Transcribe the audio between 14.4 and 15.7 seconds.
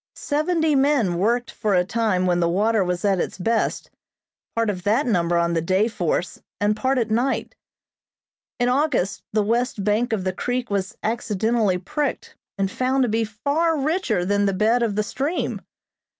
the bed of the stream.